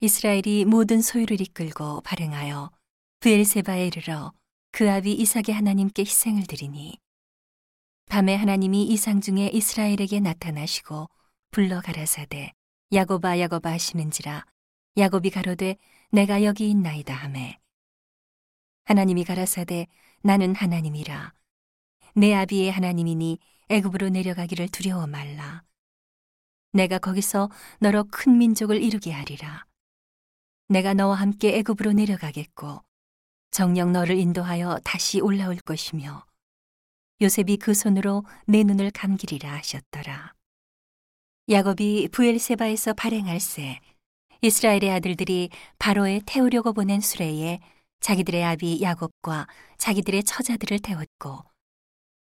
[0.00, 2.70] 이스라엘이 모든 소유를 이끌고 발행하여
[3.20, 4.34] 브엘세바에 이르러
[4.70, 6.98] 그 아비 이삭의 하나님께 희생을 드리니
[8.04, 11.08] 밤에 하나님이 이상 중에 이스라엘에게 나타나시고
[11.50, 12.52] 불러 가라사대
[12.92, 14.44] 야고바 야고바 하시는지라
[14.98, 15.76] 야곱이 가로되
[16.10, 17.58] 내가 여기 있나이다 하매.
[18.84, 19.86] 하나님이 가라사대
[20.22, 21.32] 나는 하나님이라.
[22.14, 23.38] 내 아비의 하나님이니
[23.70, 25.62] 애굽으로 내려가기를 두려워 말라.
[26.72, 27.50] 내가 거기서
[27.80, 29.64] 너로 큰 민족을 이루게 하리라
[30.68, 32.82] 내가 너와 함께 애굽으로 내려가겠고
[33.50, 36.24] 정녕 너를 인도하여 다시 올라올 것이며
[37.20, 40.34] 요셉이 그 손으로 내 눈을 감기리라 하셨더라.
[41.48, 43.80] 야곱이 부엘세바에서 발행할세
[44.42, 47.60] 이스라엘의 아들들이 바로에 태우려고 보낸 수레에
[48.00, 49.46] 자기들의 아비 야곱과
[49.78, 51.44] 자기들의 처자들을 태웠고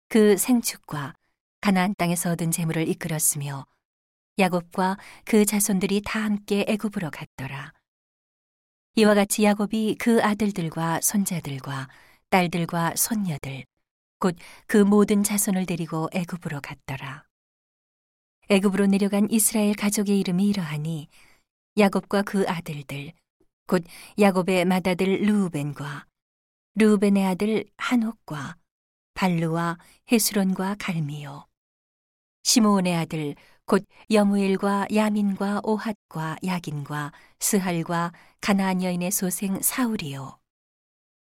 [0.09, 1.13] 그 생축과
[1.61, 3.65] 가나안 땅에서 얻은 재물을 이끌었으며
[4.39, 7.71] 야곱과 그 자손들이 다 함께 애굽으로 갔더라.
[8.95, 11.89] 이와 같이 야곱이 그 아들들과 손자들과
[12.29, 13.65] 딸들과 손녀들
[14.19, 17.25] 곧 그 모든 자손을 데리고 애굽으로 갔더라.
[18.49, 21.07] 애굽으로 내려간 이스라엘 가족의 이름이 이러하니
[21.77, 23.13] 야곱과 그 아들들
[23.65, 23.83] 곧
[24.19, 26.05] 야곱의 맏아들 르우벤과
[26.75, 28.57] 르우벤의 아들 한옥과
[29.15, 29.79] 발루와
[30.11, 31.47] 헤스론과 갈미요
[32.43, 40.37] 시므온의 아들 곧 여무엘과 야민과 오핫과 야긴과 스할과 가나안 여인의 소생 사울이요.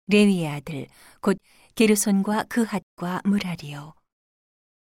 [0.06, 0.86] 레위의 아들
[1.20, 1.38] 곧
[1.74, 3.94] 게르손과 그핫과 무라리요.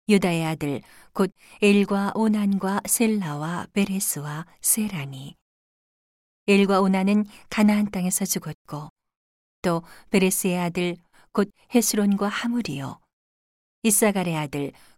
[0.09, 0.81] 유다의 아들
[1.13, 5.37] 곧 엘과 오난과 셀라와 베레스와 세라니
[6.47, 8.89] 엘과 오난은 가나안 땅에서 죽었고
[9.61, 10.97] 또 베레스의 아들
[11.33, 12.99] 곧 헤스론과 하물이요.
[13.83, 14.73] 이사갈의 아들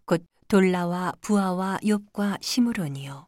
[0.51, 3.25] 돌라와 부하와 욥과 시므론이요.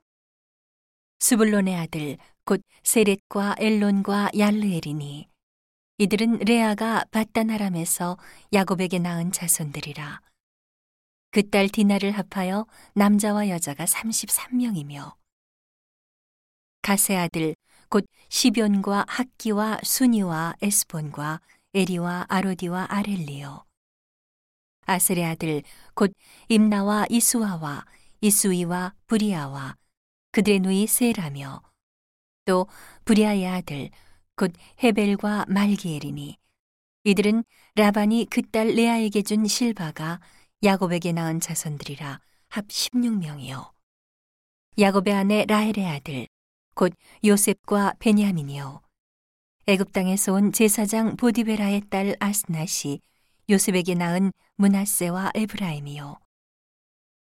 [1.19, 5.29] 수불론의 아들 곧 세렛과 엘론과 얄르엘이니
[5.99, 8.17] 이들은 레아가 바다나람에서
[8.51, 10.19] 야곱에게 낳은 자손들이라.
[11.31, 15.15] 그 딸 디나를 합하여 남자와 여자가 33명이며
[16.81, 17.55] 가세 아들
[17.87, 21.39] 곧 시변과 학기와 순이와 에스본과
[21.73, 23.63] 에리와 아로디와 아렐리요
[24.85, 25.63] 아셀의 아들
[25.93, 26.13] 곧
[26.49, 27.85] 임나와 이수아와
[28.21, 29.75] 이수이와 브리아와
[30.31, 31.61] 그들의 누이 세라며.
[32.45, 32.67] 또
[33.05, 33.89] 브리아의 아들
[34.35, 34.51] 곧
[34.83, 36.37] 헤벨과 말기엘이니.
[37.05, 37.43] 이들은
[37.75, 40.19] 라반이 그 딸 레아에게 준 실바가
[40.63, 42.19] 야곱에게 낳은 자손들이라
[42.49, 43.71] 합 16명이요.
[44.79, 46.27] 야곱의 아내 라헬의 아들
[46.75, 48.81] 곧 요셉과 베냐민이요.
[49.67, 52.99] 애굽 땅에서 온 제사장 보디베라의 딸 아스낫이
[53.49, 56.17] 요셉에게 낳은 문하세와 에브라임이요.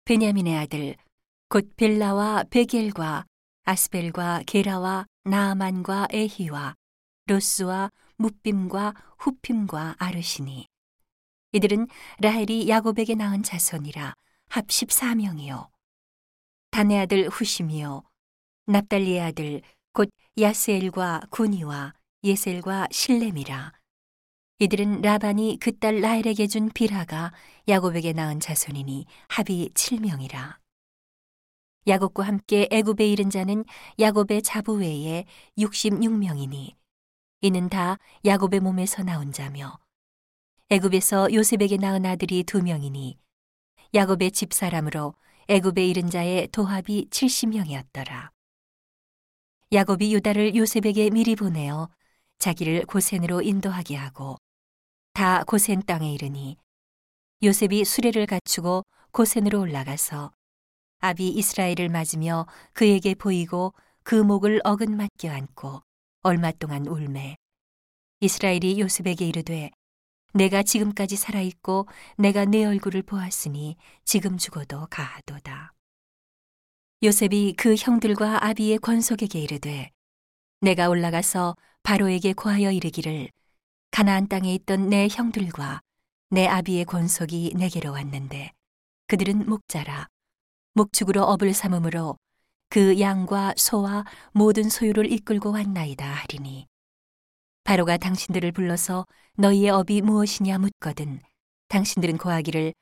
[0.06, 0.96] 베냐민의 아들
[1.50, 3.26] 곧 빌라와 베겔과
[3.64, 6.76] 아스벨과 게라와 나아만과 에히와
[7.26, 10.68] 로스와 무빔과 후핌과 아르시니.
[11.52, 11.88] 이들은
[12.20, 14.14] 라헬이 야곱에게 낳은 자손이라
[14.50, 15.70] 합 14명이요.
[16.72, 18.04] 단의 아들 후심이요.
[18.68, 19.62] 납달리의 아들
[19.94, 23.74] 곧 야스엘과 구니와 예셀과 실렘이라
[24.60, 27.32] 이들은 라반이 그 딸 라헬에게 준 비라가
[27.68, 30.58] 야곱에게 낳은 자손이니 합이 7명이라
[31.86, 33.64] 야곱과 함께 애굽에 이른 자는
[34.00, 35.26] 야곱의 자부 외에
[35.60, 36.74] 66명이니
[37.42, 39.78] 이는 다 야곱의 몸에서 나온 자며
[40.70, 43.16] 애굽에서 요셉에게 낳은 아들이 두 명이니
[43.94, 45.14] 야곱의 집사람으로
[45.50, 48.32] 애굽에 이른 자의 도합이 70명이었더라.
[49.72, 51.90] 야곱이 유다를 요셉에게 미리 보내어
[52.40, 54.38] 자기를 고센으로 인도하게 하고
[55.18, 56.58] 다 고센 땅에 이르니
[57.42, 60.32] 요셉이 수레를 갖추고 고센으로 올라가서
[61.00, 63.74] 아비 이스라엘을 맞으며 그에게 보이고
[64.04, 65.82] 그 목을 어긋 맞게 안고
[66.22, 67.36] 얼마 동안 울매
[68.20, 69.72] 이스라엘이 요셉에게 이르되
[70.36, 71.88] 내가 지금까지 살아 있고
[72.20, 73.76] 내가 내 얼굴을 보았으니
[74.06, 75.74] 지금 죽어도 가하도다.
[77.02, 79.90] 요셉이 그 형들과 아비의 권속에게 이르되
[80.62, 83.30] 내가 올라가서 바로에게 고하여 이르기를
[83.98, 85.82] 가나안 땅에 있던 내 형들과
[86.30, 88.52] 내 아비의 권속이 내게로 왔는데
[89.08, 90.08] 그들은 목자라.
[90.76, 92.16] 목축으로 업을 삼음으로
[92.70, 96.68] 그 양과 소와 모든 소유를 이끌고 왔나이다 하리니.
[97.64, 101.20] 바로가 당신들을 불러서 너희의 업이 무엇이냐 묻거든
[101.68, 102.76] 당신들은 고하기를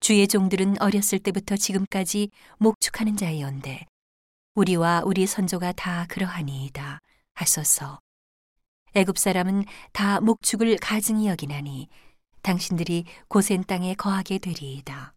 [0.00, 3.84] 주의 종들은 어렸을 때부터 지금까지 목축하는 자이온데
[4.54, 6.98] 우리와 우리 선조가 다 그러하니이다
[7.34, 8.00] 하소서
[8.94, 11.88] 애굽 사람은 다 목축을 가증히 여기나니
[12.42, 15.14] 당신들이 고센 땅에 거하게 되리이다.